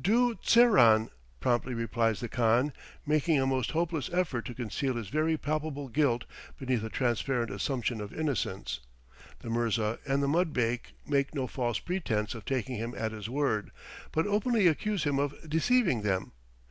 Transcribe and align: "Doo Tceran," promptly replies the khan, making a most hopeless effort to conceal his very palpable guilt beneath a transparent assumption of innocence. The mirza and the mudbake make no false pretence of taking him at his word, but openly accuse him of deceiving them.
"Doo 0.00 0.34
Tceran," 0.36 1.10
promptly 1.40 1.74
replies 1.74 2.20
the 2.20 2.28
khan, 2.30 2.72
making 3.04 3.38
a 3.38 3.46
most 3.46 3.72
hopeless 3.72 4.08
effort 4.14 4.46
to 4.46 4.54
conceal 4.54 4.94
his 4.94 5.10
very 5.10 5.36
palpable 5.36 5.88
guilt 5.90 6.24
beneath 6.58 6.82
a 6.82 6.88
transparent 6.88 7.50
assumption 7.50 8.00
of 8.00 8.10
innocence. 8.10 8.80
The 9.40 9.50
mirza 9.50 9.98
and 10.06 10.22
the 10.22 10.26
mudbake 10.26 10.94
make 11.06 11.34
no 11.34 11.46
false 11.46 11.80
pretence 11.80 12.34
of 12.34 12.46
taking 12.46 12.76
him 12.76 12.94
at 12.96 13.12
his 13.12 13.28
word, 13.28 13.72
but 14.10 14.26
openly 14.26 14.68
accuse 14.68 15.04
him 15.04 15.18
of 15.18 15.34
deceiving 15.50 16.00
them. 16.00 16.32